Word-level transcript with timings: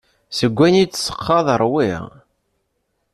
Seg 0.37 0.53
wayen 0.55 0.75
i 0.77 0.79
yi-d 0.81 0.91
teseqqaḍ 0.93 1.47
ṛwiɣ. 1.63 2.05